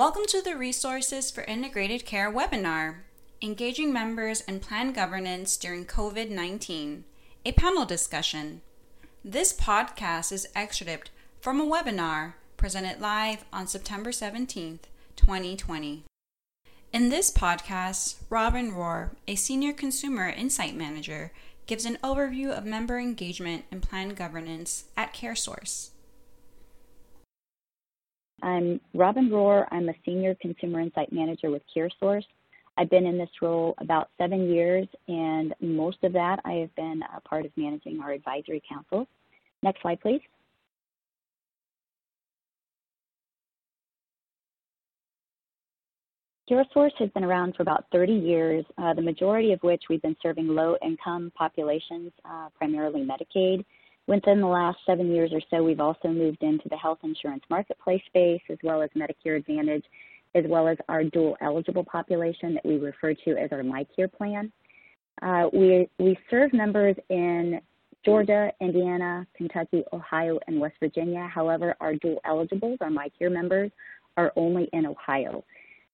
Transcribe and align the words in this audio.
Welcome 0.00 0.24
to 0.28 0.40
the 0.40 0.56
Resources 0.56 1.30
for 1.30 1.42
Integrated 1.42 2.06
Care 2.06 2.32
webinar, 2.32 3.00
Engaging 3.42 3.92
Members 3.92 4.40
and 4.48 4.62
Plan 4.62 4.94
Governance 4.94 5.58
During 5.58 5.84
COVID 5.84 6.30
19, 6.30 7.04
a 7.44 7.52
panel 7.52 7.84
discussion. 7.84 8.62
This 9.22 9.52
podcast 9.52 10.32
is 10.32 10.48
excerpted 10.56 11.10
from 11.42 11.60
a 11.60 11.66
webinar 11.66 12.32
presented 12.56 13.02
live 13.02 13.44
on 13.52 13.66
September 13.66 14.08
17th, 14.08 14.88
2020. 15.16 16.04
In 16.94 17.10
this 17.10 17.30
podcast, 17.30 18.14
Robin 18.30 18.72
Rohr, 18.72 19.10
a 19.28 19.34
senior 19.34 19.74
consumer 19.74 20.30
insight 20.30 20.74
manager, 20.74 21.30
gives 21.66 21.84
an 21.84 21.98
overview 22.02 22.48
of 22.56 22.64
member 22.64 22.98
engagement 22.98 23.66
and 23.70 23.82
plan 23.82 24.14
governance 24.14 24.84
at 24.96 25.12
CareSource. 25.12 25.90
I'm 28.42 28.80
Robin 28.94 29.28
Rohr. 29.28 29.66
I'm 29.70 29.88
a 29.88 29.94
senior 30.04 30.34
consumer 30.40 30.80
insight 30.80 31.12
manager 31.12 31.50
with 31.50 31.62
CareSource. 31.74 32.24
I've 32.76 32.90
been 32.90 33.06
in 33.06 33.18
this 33.18 33.30
role 33.42 33.74
about 33.78 34.08
seven 34.16 34.50
years, 34.50 34.86
and 35.08 35.54
most 35.60 35.98
of 36.02 36.12
that 36.14 36.40
I 36.44 36.52
have 36.52 36.74
been 36.76 37.02
a 37.14 37.20
part 37.20 37.44
of 37.44 37.52
managing 37.56 38.00
our 38.00 38.12
advisory 38.12 38.62
council. 38.68 39.06
Next 39.62 39.82
slide, 39.82 40.00
please. 40.00 40.22
CareSource 46.50 46.90
has 46.98 47.10
been 47.10 47.22
around 47.22 47.54
for 47.54 47.62
about 47.62 47.84
30 47.92 48.12
years, 48.12 48.64
uh, 48.78 48.92
the 48.94 49.02
majority 49.02 49.52
of 49.52 49.62
which 49.62 49.84
we've 49.88 50.02
been 50.02 50.16
serving 50.20 50.48
low-income 50.48 51.30
populations, 51.36 52.10
uh, 52.24 52.48
primarily 52.58 53.06
Medicaid. 53.06 53.64
Within 54.10 54.40
the 54.40 54.46
last 54.48 54.78
seven 54.84 55.14
years 55.14 55.30
or 55.32 55.40
so, 55.50 55.62
we've 55.62 55.78
also 55.78 56.08
moved 56.08 56.42
into 56.42 56.68
the 56.68 56.76
health 56.76 56.98
insurance 57.04 57.44
marketplace 57.48 58.02
space, 58.06 58.42
as 58.50 58.58
well 58.64 58.82
as 58.82 58.90
Medicare 58.96 59.36
Advantage, 59.36 59.84
as 60.34 60.42
well 60.48 60.66
as 60.66 60.76
our 60.88 61.04
dual 61.04 61.36
eligible 61.40 61.84
population 61.84 62.54
that 62.54 62.66
we 62.66 62.76
refer 62.76 63.14
to 63.14 63.36
as 63.40 63.52
our 63.52 63.62
MyCare 63.62 64.12
plan. 64.12 64.50
Uh, 65.22 65.44
we, 65.52 65.88
we 66.00 66.18
serve 66.28 66.52
members 66.52 66.96
in 67.08 67.60
Georgia, 68.04 68.50
Indiana, 68.60 69.24
Kentucky, 69.36 69.84
Ohio, 69.92 70.40
and 70.48 70.58
West 70.58 70.74
Virginia. 70.80 71.30
However, 71.32 71.76
our 71.80 71.94
dual 71.94 72.20
eligibles, 72.24 72.78
our 72.80 72.90
MyCare 72.90 73.30
members, 73.30 73.70
are 74.16 74.32
only 74.34 74.68
in 74.72 74.86
Ohio. 74.86 75.44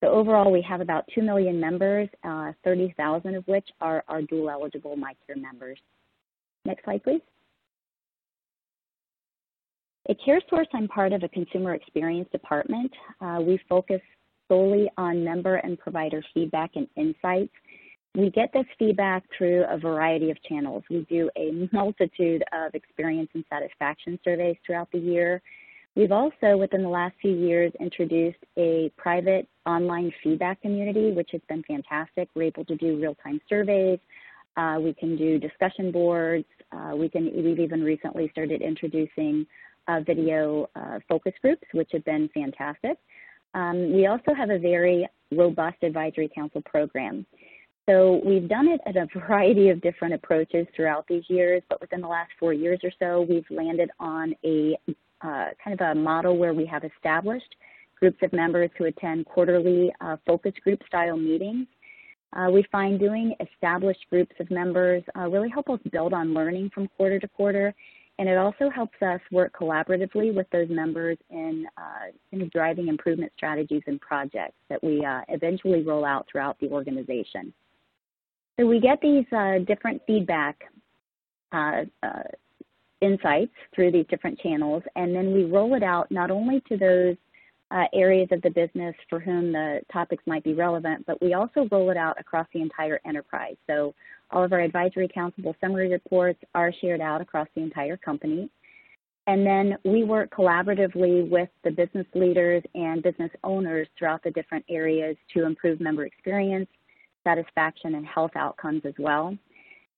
So 0.00 0.08
overall, 0.08 0.50
we 0.50 0.62
have 0.62 0.80
about 0.80 1.04
2 1.14 1.22
million 1.22 1.60
members, 1.60 2.08
uh, 2.24 2.54
30,000 2.64 3.36
of 3.36 3.46
which 3.46 3.68
are 3.80 4.02
our 4.08 4.20
dual 4.22 4.50
eligible 4.50 4.96
MyCare 4.96 5.40
members. 5.40 5.78
Next 6.64 6.82
slide, 6.82 7.04
please. 7.04 7.20
At 10.10 10.16
CareSource, 10.26 10.66
I'm 10.74 10.88
part 10.88 11.12
of 11.12 11.22
a 11.22 11.28
consumer 11.28 11.74
experience 11.74 12.28
department. 12.32 12.90
Uh, 13.20 13.38
we 13.46 13.60
focus 13.68 14.00
solely 14.48 14.90
on 14.96 15.22
member 15.22 15.54
and 15.58 15.78
provider 15.78 16.20
feedback 16.34 16.72
and 16.74 16.88
insights. 16.96 17.52
We 18.16 18.28
get 18.30 18.52
this 18.52 18.64
feedback 18.76 19.22
through 19.38 19.66
a 19.70 19.78
variety 19.78 20.32
of 20.32 20.42
channels. 20.42 20.82
We 20.90 21.06
do 21.08 21.30
a 21.36 21.68
multitude 21.72 22.42
of 22.52 22.74
experience 22.74 23.28
and 23.34 23.44
satisfaction 23.48 24.18
surveys 24.24 24.56
throughout 24.66 24.90
the 24.90 24.98
year. 24.98 25.40
We've 25.94 26.10
also, 26.10 26.56
within 26.56 26.82
the 26.82 26.88
last 26.88 27.14
few 27.22 27.36
years, 27.36 27.72
introduced 27.78 28.42
a 28.58 28.90
private 28.96 29.46
online 29.64 30.12
feedback 30.24 30.60
community, 30.60 31.12
which 31.12 31.30
has 31.30 31.40
been 31.48 31.62
fantastic. 31.68 32.28
We're 32.34 32.48
able 32.48 32.64
to 32.64 32.74
do 32.74 33.00
real-time 33.00 33.40
surveys. 33.48 34.00
Uh, 34.56 34.78
we 34.80 34.92
can 34.92 35.16
do 35.16 35.38
discussion 35.38 35.92
boards. 35.92 36.46
Uh, 36.72 36.96
we 36.96 37.08
can, 37.08 37.30
we've 37.44 37.60
even 37.60 37.84
recently 37.84 38.28
started 38.32 38.60
introducing 38.60 39.46
video 39.98 40.68
uh, 40.76 41.00
focus 41.08 41.32
groups, 41.42 41.64
which 41.72 41.90
have 41.92 42.04
been 42.04 42.28
fantastic. 42.32 42.98
Um, 43.54 43.92
we 43.92 44.06
also 44.06 44.32
have 44.36 44.50
a 44.50 44.58
very 44.58 45.08
robust 45.32 45.82
advisory 45.82 46.30
council 46.32 46.62
program. 46.62 47.26
So 47.88 48.20
we've 48.24 48.48
done 48.48 48.68
it 48.68 48.80
at 48.86 48.96
a 48.96 49.06
variety 49.18 49.70
of 49.70 49.80
different 49.80 50.14
approaches 50.14 50.66
throughout 50.76 51.06
these 51.08 51.24
years, 51.28 51.62
but 51.68 51.80
within 51.80 52.00
the 52.00 52.08
last 52.08 52.30
four 52.38 52.52
years 52.52 52.80
or 52.84 52.92
so, 52.98 53.22
we've 53.28 53.44
landed 53.50 53.90
on 53.98 54.34
a 54.44 54.76
uh, 55.22 55.46
kind 55.62 55.78
of 55.78 55.80
a 55.80 55.94
model 55.94 56.38
where 56.38 56.54
we 56.54 56.64
have 56.64 56.84
established 56.84 57.56
groups 57.98 58.18
of 58.22 58.32
members 58.32 58.70
who 58.78 58.84
attend 58.84 59.26
quarterly 59.26 59.92
uh, 60.00 60.16
focus 60.26 60.52
group 60.64 60.80
style 60.86 61.16
meetings. 61.16 61.66
Uh, 62.32 62.48
we 62.50 62.64
find 62.70 62.98
doing 62.98 63.34
established 63.40 64.00
groups 64.08 64.34
of 64.40 64.50
members 64.50 65.02
uh, 65.18 65.28
really 65.28 65.48
help 65.48 65.68
us 65.68 65.80
build 65.90 66.14
on 66.14 66.32
learning 66.32 66.70
from 66.72 66.88
quarter 66.96 67.18
to 67.18 67.28
quarter, 67.28 67.74
and 68.20 68.28
it 68.28 68.36
also 68.36 68.68
helps 68.68 69.00
us 69.00 69.18
work 69.32 69.50
collaboratively 69.58 70.34
with 70.34 70.46
those 70.50 70.68
members 70.68 71.16
in, 71.30 71.66
uh, 71.78 72.12
in 72.32 72.50
driving 72.50 72.88
improvement 72.88 73.32
strategies 73.34 73.82
and 73.86 73.98
projects 73.98 74.58
that 74.68 74.84
we 74.84 75.02
uh, 75.02 75.22
eventually 75.28 75.82
roll 75.82 76.04
out 76.04 76.26
throughout 76.30 76.60
the 76.60 76.68
organization. 76.68 77.50
So 78.58 78.66
we 78.66 78.78
get 78.78 79.00
these 79.00 79.24
different 79.66 80.02
feedback 80.06 80.60
insights 83.00 83.54
through 83.74 83.92
these 83.92 84.04
different 84.10 84.38
channels, 84.38 84.82
and 84.96 85.16
then 85.16 85.32
we 85.32 85.44
roll 85.44 85.72
it 85.72 85.82
out 85.82 86.10
not 86.10 86.30
only 86.30 86.60
to 86.68 86.76
those 86.76 87.16
uh, 87.70 87.84
areas 87.94 88.28
of 88.32 88.42
the 88.42 88.50
business 88.50 88.94
for 89.08 89.20
whom 89.20 89.52
the 89.52 89.80
topics 89.92 90.22
might 90.26 90.42
be 90.42 90.54
relevant, 90.54 91.04
but 91.06 91.20
we 91.22 91.34
also 91.34 91.68
roll 91.70 91.90
it 91.90 91.96
out 91.96 92.18
across 92.18 92.46
the 92.52 92.60
entire 92.60 93.00
enterprise. 93.06 93.56
So 93.68 93.94
all 94.30 94.42
of 94.42 94.52
our 94.52 94.60
advisory 94.60 95.08
council 95.12 95.54
summary 95.60 95.90
reports 95.90 96.40
are 96.54 96.72
shared 96.80 97.00
out 97.00 97.20
across 97.20 97.48
the 97.54 97.62
entire 97.62 97.96
company. 97.96 98.50
And 99.26 99.46
then 99.46 99.76
we 99.84 100.02
work 100.02 100.34
collaboratively 100.34 101.28
with 101.28 101.48
the 101.62 101.70
business 101.70 102.06
leaders 102.14 102.62
and 102.74 103.02
business 103.02 103.30
owners 103.44 103.86
throughout 103.96 104.24
the 104.24 104.30
different 104.32 104.64
areas 104.68 105.16
to 105.34 105.44
improve 105.46 105.80
member 105.80 106.04
experience, 106.04 106.68
satisfaction, 107.22 107.94
and 107.94 108.06
health 108.06 108.32
outcomes 108.34 108.82
as 108.84 108.94
well. 108.98 109.36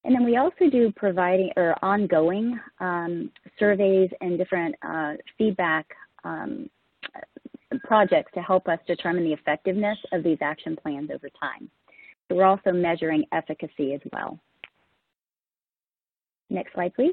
And 0.04 0.14
then 0.14 0.24
we 0.24 0.36
also 0.36 0.68
do 0.70 0.92
providing 0.96 1.50
or 1.56 1.76
ongoing 1.82 2.58
um, 2.80 3.30
surveys 3.58 4.10
and 4.20 4.36
different 4.36 4.74
uh, 4.82 5.14
feedback 5.38 5.86
um, 6.24 6.68
projects 7.92 8.32
to 8.32 8.40
help 8.40 8.68
us 8.68 8.78
determine 8.86 9.22
the 9.22 9.34
effectiveness 9.34 9.98
of 10.12 10.22
these 10.22 10.38
action 10.40 10.74
plans 10.82 11.10
over 11.12 11.28
time. 11.38 11.68
So 12.26 12.36
we're 12.36 12.46
also 12.46 12.72
measuring 12.72 13.22
efficacy 13.32 13.92
as 13.92 14.00
well. 14.14 14.38
Next 16.48 16.72
slide, 16.72 16.94
please. 16.94 17.12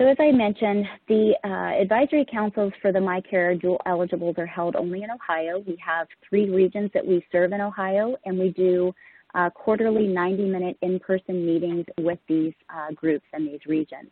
So 0.00 0.06
as 0.08 0.16
I 0.18 0.32
mentioned, 0.32 0.86
the 1.08 1.34
uh, 1.44 1.78
advisory 1.78 2.24
councils 2.32 2.72
for 2.80 2.90
the 2.90 3.00
MyCare 3.00 3.60
dual 3.60 3.78
eligibles 3.84 4.36
are 4.38 4.46
held 4.46 4.74
only 4.74 5.02
in 5.02 5.10
Ohio. 5.10 5.62
We 5.66 5.76
have 5.86 6.06
three 6.26 6.48
regions 6.48 6.90
that 6.94 7.06
we 7.06 7.22
serve 7.30 7.52
in 7.52 7.60
Ohio, 7.60 8.16
and 8.24 8.38
we 8.38 8.48
do 8.48 8.94
uh, 9.34 9.50
quarterly 9.50 10.06
90-minute 10.06 10.78
in-person 10.80 11.44
meetings 11.44 11.84
with 12.00 12.18
these 12.28 12.54
uh, 12.74 12.92
groups 12.94 13.26
in 13.34 13.44
these 13.44 13.60
regions. 13.66 14.08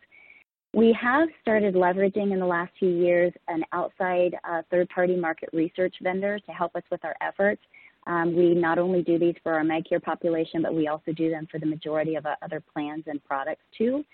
We 0.73 0.97
have 1.01 1.27
started 1.41 1.75
leveraging 1.75 2.31
in 2.31 2.39
the 2.39 2.45
last 2.45 2.71
few 2.79 2.89
years 2.89 3.33
an 3.49 3.63
outside 3.73 4.37
uh, 4.49 4.61
third-party 4.71 5.17
market 5.17 5.49
research 5.51 5.95
vendor 6.01 6.39
to 6.39 6.51
help 6.51 6.77
us 6.77 6.83
with 6.89 7.03
our 7.03 7.15
efforts. 7.19 7.61
Um, 8.07 8.33
we 8.35 8.53
not 8.53 8.79
only 8.79 9.01
do 9.03 9.19
these 9.19 9.35
for 9.43 9.53
our 9.53 9.63
MyCare 9.63 10.01
population, 10.01 10.61
but 10.61 10.73
we 10.73 10.87
also 10.87 11.11
do 11.11 11.29
them 11.29 11.45
for 11.51 11.59
the 11.59 11.65
majority 11.65 12.15
of 12.15 12.25
our 12.25 12.37
other 12.41 12.63
plans 12.73 13.03
and 13.07 13.23
products 13.25 13.63
too. 13.77 14.05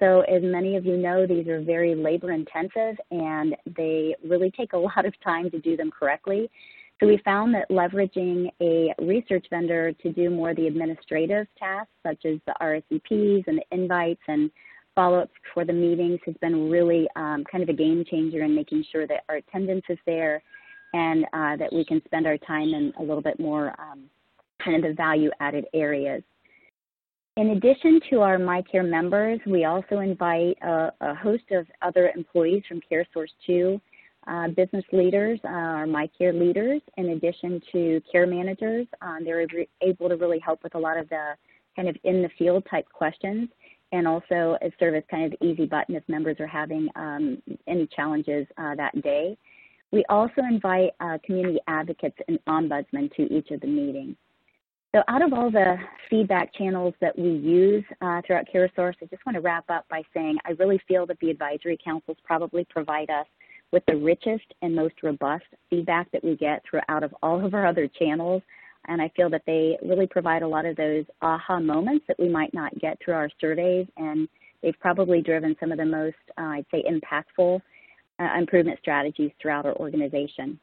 So 0.00 0.22
as 0.22 0.42
many 0.42 0.76
of 0.76 0.86
you 0.86 0.96
know, 0.96 1.26
these 1.26 1.48
are 1.48 1.60
very 1.60 1.94
labor 1.94 2.32
intensive 2.32 2.98
and 3.10 3.54
they 3.76 4.16
really 4.26 4.50
take 4.50 4.72
a 4.72 4.78
lot 4.78 5.04
of 5.04 5.12
time 5.22 5.50
to 5.50 5.58
do 5.58 5.76
them 5.76 5.90
correctly. 5.90 6.50
So 6.98 7.06
we 7.06 7.18
found 7.26 7.54
that 7.54 7.68
leveraging 7.68 8.48
a 8.62 8.94
research 8.98 9.46
vendor 9.50 9.92
to 9.92 10.12
do 10.12 10.30
more 10.30 10.50
of 10.50 10.56
the 10.56 10.66
administrative 10.66 11.46
tasks, 11.58 11.92
such 12.02 12.24
as 12.24 12.38
the 12.46 12.54
RSVPs 12.62 13.46
and 13.46 13.58
the 13.58 13.64
invites 13.70 14.22
and 14.28 14.50
follow-ups 14.96 15.30
for 15.54 15.64
the 15.64 15.72
meetings 15.72 16.18
has 16.26 16.34
been 16.40 16.68
really 16.68 17.06
um, 17.14 17.44
kind 17.50 17.62
of 17.62 17.68
a 17.68 17.72
game 17.72 18.04
changer 18.10 18.42
in 18.42 18.54
making 18.54 18.84
sure 18.90 19.06
that 19.06 19.22
our 19.28 19.36
attendance 19.36 19.84
is 19.88 19.98
there 20.06 20.42
and 20.94 21.24
uh, 21.32 21.56
that 21.56 21.72
we 21.72 21.84
can 21.84 22.02
spend 22.06 22.26
our 22.26 22.38
time 22.38 22.70
in 22.70 22.92
a 22.98 23.02
little 23.02 23.22
bit 23.22 23.38
more 23.38 23.68
um, 23.78 24.04
kind 24.64 24.76
of 24.76 24.90
the 24.90 24.94
value 24.94 25.30
added 25.38 25.66
areas. 25.74 26.22
In 27.36 27.50
addition 27.50 28.00
to 28.10 28.22
our 28.22 28.38
MyCare 28.38 28.88
members, 28.88 29.38
we 29.46 29.66
also 29.66 29.98
invite 29.98 30.56
a, 30.62 30.90
a 31.02 31.14
host 31.14 31.44
of 31.50 31.66
other 31.82 32.10
employees 32.16 32.62
from 32.66 32.80
CareSource 32.90 33.28
2, 33.46 33.78
uh, 34.26 34.48
business 34.48 34.84
leaders, 34.92 35.38
uh, 35.44 35.48
our 35.48 35.86
MyCare 35.86 36.38
leaders, 36.38 36.80
in 36.96 37.10
addition 37.10 37.60
to 37.72 38.00
care 38.10 38.26
managers. 38.26 38.86
Um, 39.02 39.18
they're 39.22 39.46
able 39.82 40.08
to 40.08 40.16
really 40.16 40.38
help 40.38 40.62
with 40.64 40.74
a 40.74 40.78
lot 40.78 40.96
of 40.96 41.08
the 41.10 41.34
kind 41.76 41.88
of 41.88 41.96
in 42.04 42.22
the 42.22 42.30
field 42.38 42.64
type 42.70 42.86
questions 42.90 43.50
and 43.92 44.06
also 44.06 44.56
serve 44.78 44.94
as 44.94 45.02
kind 45.10 45.32
of 45.32 45.38
easy 45.42 45.66
button 45.66 45.94
if 45.94 46.02
members 46.08 46.36
are 46.40 46.46
having 46.46 46.88
um, 46.96 47.42
any 47.66 47.86
challenges 47.94 48.46
uh, 48.58 48.74
that 48.74 49.00
day. 49.02 49.36
We 49.92 50.04
also 50.08 50.42
invite 50.48 50.90
uh, 51.00 51.18
community 51.24 51.58
advocates 51.68 52.16
and 52.28 52.38
ombudsmen 52.46 53.14
to 53.14 53.22
each 53.32 53.50
of 53.50 53.60
the 53.60 53.66
meetings. 53.66 54.16
So 54.94 55.02
out 55.08 55.22
of 55.22 55.32
all 55.32 55.50
the 55.50 55.76
feedback 56.08 56.54
channels 56.54 56.94
that 57.00 57.18
we 57.18 57.28
use 57.28 57.84
uh, 58.00 58.22
throughout 58.26 58.46
CareSource, 58.52 58.94
I 59.02 59.06
just 59.06 59.24
want 59.26 59.34
to 59.34 59.40
wrap 59.40 59.64
up 59.68 59.84
by 59.90 60.02
saying 60.14 60.38
I 60.46 60.52
really 60.52 60.80
feel 60.88 61.06
that 61.06 61.18
the 61.20 61.30
advisory 61.30 61.78
councils 61.82 62.16
probably 62.24 62.64
provide 62.64 63.10
us 63.10 63.26
with 63.72 63.82
the 63.86 63.96
richest 63.96 64.44
and 64.62 64.74
most 64.74 64.94
robust 65.02 65.44
feedback 65.68 66.10
that 66.12 66.24
we 66.24 66.36
get 66.36 66.62
throughout 66.68 67.02
of 67.02 67.14
all 67.22 67.44
of 67.44 67.52
our 67.52 67.66
other 67.66 67.88
channels. 67.88 68.42
And 68.88 69.02
I 69.02 69.10
feel 69.16 69.30
that 69.30 69.42
they 69.46 69.76
really 69.82 70.06
provide 70.06 70.42
a 70.42 70.48
lot 70.48 70.66
of 70.66 70.76
those 70.76 71.04
aha 71.22 71.60
moments 71.60 72.04
that 72.08 72.18
we 72.18 72.28
might 72.28 72.54
not 72.54 72.78
get 72.78 72.98
through 73.04 73.14
our 73.14 73.30
surveys. 73.40 73.86
And 73.96 74.28
they've 74.62 74.78
probably 74.80 75.22
driven 75.22 75.56
some 75.60 75.72
of 75.72 75.78
the 75.78 75.84
most, 75.84 76.16
uh, 76.38 76.42
I'd 76.42 76.66
say, 76.70 76.84
impactful 76.88 77.60
uh, 78.18 78.28
improvement 78.38 78.78
strategies 78.80 79.30
throughout 79.40 79.66
our 79.66 79.74
organization. 79.76 80.58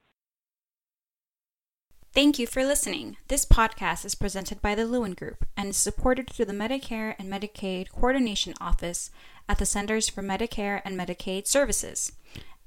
Thank 2.14 2.38
you 2.38 2.46
for 2.46 2.64
listening. 2.64 3.18
This 3.28 3.44
podcast 3.44 4.06
is 4.06 4.14
presented 4.14 4.62
by 4.62 4.76
the 4.76 4.86
Lewin 4.86 5.14
Group 5.14 5.46
and 5.58 5.70
is 5.70 5.78
supported 5.78 6.30
through 6.30 6.46
the 6.46 6.54
Medicare 6.54 7.16
and 7.18 7.28
Medicaid 7.28 7.90
Coordination 7.90 8.54
Office 8.62 9.10
at 9.50 9.58
the 9.58 9.66
Centers 9.66 10.10
for 10.10 10.22
Medicare 10.22 10.80
and 10.86 10.96
Medicaid 10.96 11.48
Services. 11.48 12.12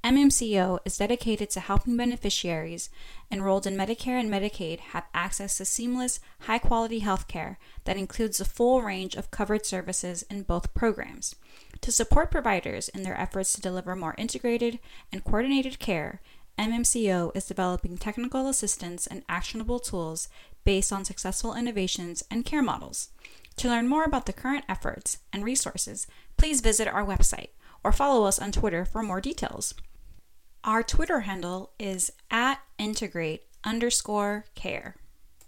MMCO 0.06 0.78
is 0.84 0.98
dedicated 0.98 1.50
to 1.50 1.58
helping 1.58 1.96
beneficiaries 1.96 2.90
enrolled 3.28 3.66
in 3.66 3.76
Medicare 3.76 4.20
and 4.20 4.30
Medicaid 4.30 4.78
have 4.78 5.08
access 5.12 5.56
to 5.56 5.64
seamless, 5.64 6.20
high 6.42 6.60
quality 6.60 7.00
health 7.00 7.26
care 7.26 7.58
that 7.86 7.96
includes 7.96 8.38
the 8.38 8.44
full 8.44 8.82
range 8.82 9.16
of 9.16 9.32
covered 9.32 9.66
services 9.66 10.22
in 10.30 10.44
both 10.44 10.72
programs. 10.74 11.34
To 11.80 11.90
support 11.90 12.30
providers 12.30 12.88
in 12.88 13.02
their 13.02 13.20
efforts 13.20 13.52
to 13.54 13.60
deliver 13.60 13.96
more 13.96 14.14
integrated 14.16 14.78
and 15.10 15.24
coordinated 15.24 15.80
care, 15.80 16.20
MMCO 16.56 17.36
is 17.36 17.46
developing 17.46 17.98
technical 17.98 18.46
assistance 18.46 19.08
and 19.08 19.24
actionable 19.28 19.80
tools 19.80 20.28
based 20.62 20.92
on 20.92 21.04
successful 21.04 21.52
innovations 21.52 22.22
and 22.30 22.44
care 22.44 22.62
models. 22.62 23.08
To 23.56 23.68
learn 23.68 23.88
more 23.88 24.04
about 24.04 24.26
the 24.26 24.32
current 24.32 24.66
efforts 24.68 25.18
and 25.32 25.42
resources, 25.42 26.06
please 26.36 26.60
visit 26.60 26.86
our 26.86 27.04
website 27.04 27.48
or 27.82 27.90
follow 27.90 28.24
us 28.24 28.38
on 28.38 28.52
Twitter 28.52 28.84
for 28.84 29.02
more 29.02 29.20
details. 29.20 29.74
Our 30.66 30.82
Twitter 30.82 31.20
handle 31.20 31.70
is 31.78 32.10
at 32.28 32.58
integrate 32.76 33.44
underscore 33.62 34.46
care. 34.56 34.96